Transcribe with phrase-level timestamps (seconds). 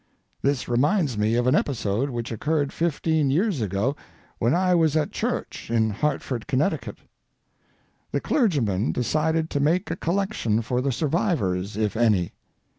[0.41, 3.95] This reminds me of an episode which occurred fifteen years ago
[4.39, 6.97] when I was at church in Hartford, Connecticut.
[8.11, 12.33] The clergyman decided to make a collection for the survivors, if any.